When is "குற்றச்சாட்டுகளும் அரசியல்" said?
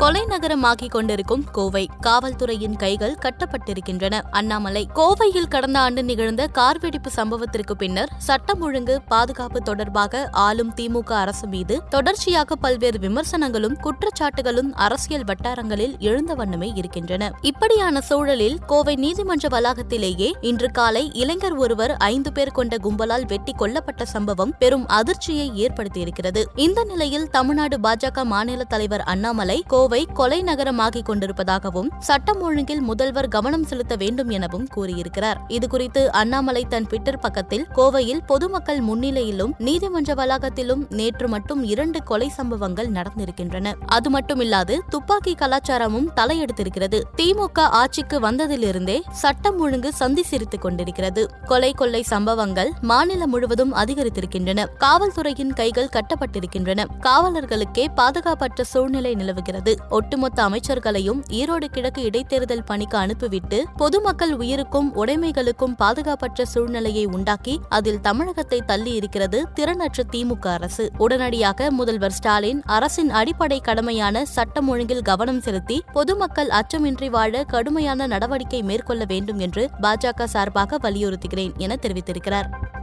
13.76-15.24